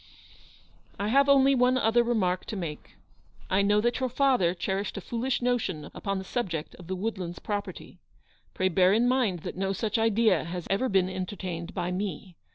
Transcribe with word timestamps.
"I 0.99 1.09
have 1.09 1.29
only 1.29 1.53
one 1.53 1.77
other 1.77 2.01
remark 2.03 2.45
to 2.45 2.55
make. 2.55 2.95
I 3.51 3.61
know 3.61 3.79
that 3.81 3.99
your 3.99 4.09
father 4.09 4.55
cherished 4.55 4.97
a 4.97 4.99
foolish 4.99 5.43
notion 5.43 5.91
upon 5.93 6.17
the 6.17 6.23
subject 6.23 6.73
of 6.79 6.87
the 6.87 6.95
Woodlands 6.95 7.37
property. 7.37 7.99
Pray 8.55 8.69
bear 8.69 8.93
in 8.93 9.07
mind 9.07 9.41
that 9.41 9.55
no 9.57 9.73
such 9.73 9.99
idea 9.99 10.45
has 10.45 10.65
ever 10.71 10.89
been 10.89 11.07
entertained 11.07 11.75
by 11.75 11.91
me. 11.91 12.35